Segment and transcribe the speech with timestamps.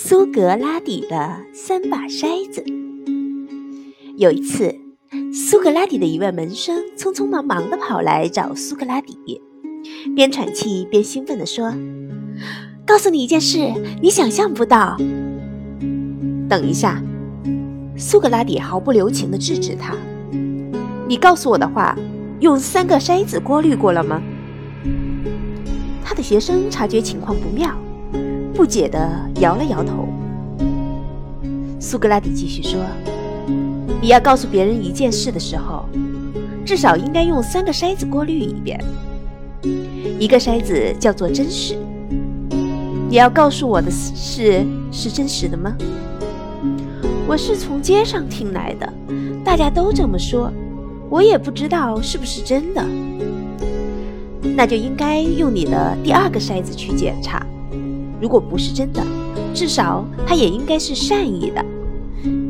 [0.00, 2.64] 苏格拉底的三把筛子。
[4.16, 4.72] 有一次，
[5.34, 9.42] 苏格拉底的一位门生匆匆忙忙地跑来找苏格拉底，
[10.14, 11.74] 边喘气边兴奋地说
[12.86, 13.58] ：“告诉你一件事，
[14.00, 14.96] 你想象不到。”
[16.48, 17.02] 等一下，
[17.96, 19.96] 苏格拉底毫不留情地制止他
[21.08, 21.98] ：“你告诉我的话，
[22.38, 24.22] 用三个筛子过滤过了吗？”
[26.06, 27.76] 他的学生察觉情况不妙。
[28.58, 28.98] 不解地
[29.36, 30.08] 摇了摇头。
[31.78, 32.80] 苏格拉底继续说
[34.02, 35.84] ：“你要告诉别人一件事的时候，
[36.66, 38.76] 至少应该用三个筛子过滤一遍。
[40.18, 41.76] 一个筛子叫做真实。
[43.08, 45.76] 你要告诉我的事是真实的吗？
[47.28, 48.92] 我是从街上听来的，
[49.44, 50.52] 大家都这么说，
[51.08, 52.84] 我也不知道是不是真的。
[54.56, 57.40] 那就应该用你的第二个筛子去检查。”
[58.20, 59.02] 如果不是真的，
[59.54, 61.64] 至少他也应该是善意的。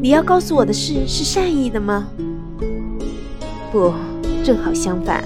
[0.00, 2.06] 你要告诉我的事是善意的吗？
[3.72, 3.92] 不，
[4.44, 5.24] 正好相反。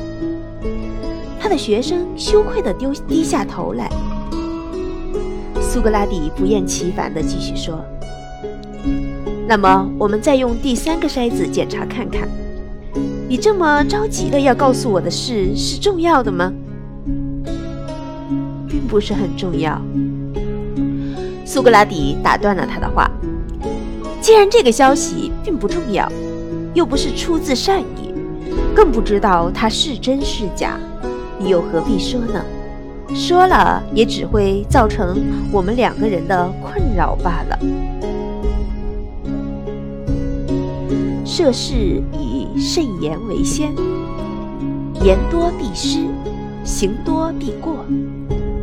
[1.38, 3.91] 他的学生羞愧地丢低下头来。
[5.61, 7.84] 苏格拉底不厌其烦地继续说
[9.46, 12.28] ：“那么，我们再用第三个筛子检查看看。
[13.28, 16.52] 你这么着急的要告诉我的事是重要的吗？
[18.68, 19.80] 并不是很重要。”
[21.52, 23.10] 苏格拉底打断了他的话
[24.22, 26.08] ：“既然这个消息并不重要，
[26.74, 28.14] 又不是出自善意，
[28.72, 30.78] 更不知道它是真是假，
[31.40, 32.40] 你又何必说呢？
[33.12, 37.58] 说了也只会造成我们两个人的困扰罢了。
[41.24, 41.74] 涉事
[42.12, 43.74] 以慎言为先，
[45.02, 46.06] 言多必失，
[46.62, 47.84] 行多必过。”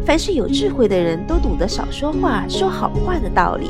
[0.08, 3.70] 凡是有智慧的人都懂得少说话、说好话的道理。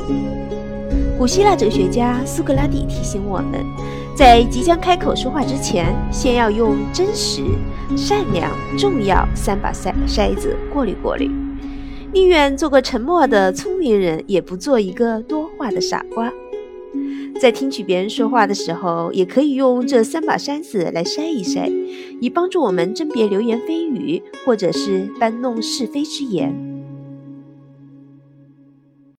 [1.18, 3.66] 古希腊哲学家苏格拉底提醒我们，
[4.14, 7.42] 在即将开口说话之前，先要用真实、
[7.96, 11.28] 善良、重要三把筛筛子过滤过滤。
[12.12, 16.32] 宁愿做个沉默的聪明人，也不做一个多话的傻瓜。
[17.40, 21.70] 在听取别人说话的时候，也可以用这三把筛子来筛一筛，
[22.20, 26.77] 以帮助我们甄别流言蜚语，或者是搬弄是非之言。